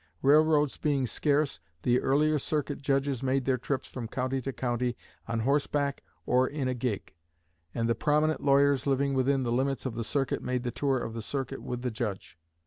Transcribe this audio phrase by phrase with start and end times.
[0.23, 5.41] Railroads being scarce, the earlier circuit judges made their trips from county to county on
[5.41, 7.13] horseback or in a gig;
[7.75, 11.13] and the prominent lawyers living within the limits of the circuit made the tour of
[11.13, 12.39] the circuit with the judge.